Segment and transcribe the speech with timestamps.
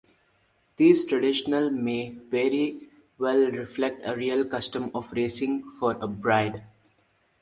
[0.77, 6.63] These traditions may very well reflect a real custom of racing for a bride.